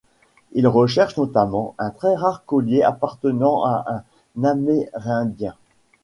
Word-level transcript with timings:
Il 0.53 0.65
recherche 0.67 1.15
notamment 1.17 1.75
un 1.77 1.91
très 1.91 2.15
rare 2.15 2.43
collier 2.47 2.81
appartenant 2.81 3.63
à 3.65 3.85
un 4.33 4.43
Amérindien. 4.43 5.53